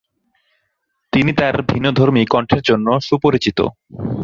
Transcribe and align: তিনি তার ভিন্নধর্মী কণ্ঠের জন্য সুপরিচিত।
তিনি 1.13 1.31
তার 1.33 1.55
ভিন্নধর্মী 1.61 2.23
কণ্ঠের 2.25 2.61
জন্য 2.61 2.87
সুপরিচিত। 2.99 3.59